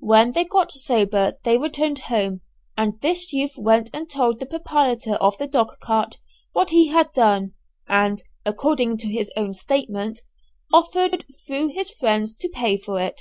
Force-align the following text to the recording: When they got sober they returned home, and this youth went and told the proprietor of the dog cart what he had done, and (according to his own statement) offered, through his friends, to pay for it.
When 0.00 0.32
they 0.32 0.44
got 0.44 0.72
sober 0.72 1.34
they 1.44 1.58
returned 1.58 1.98
home, 2.08 2.40
and 2.78 2.98
this 3.02 3.30
youth 3.30 3.58
went 3.58 3.90
and 3.92 4.08
told 4.08 4.40
the 4.40 4.46
proprietor 4.46 5.16
of 5.16 5.36
the 5.36 5.46
dog 5.46 5.68
cart 5.82 6.16
what 6.54 6.70
he 6.70 6.88
had 6.88 7.12
done, 7.12 7.52
and 7.86 8.22
(according 8.46 8.96
to 8.96 9.06
his 9.08 9.30
own 9.36 9.52
statement) 9.52 10.22
offered, 10.72 11.26
through 11.46 11.74
his 11.74 11.90
friends, 11.90 12.34
to 12.36 12.48
pay 12.48 12.78
for 12.78 12.98
it. 12.98 13.20